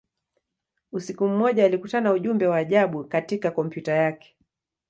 Usiku 0.91 1.27
mmoja, 1.27 1.65
alikutana 1.65 2.13
ujumbe 2.13 2.47
wa 2.47 2.57
ajabu 2.57 3.03
katika 3.05 3.51
kompyuta 3.51 3.91
yake. 3.93 4.35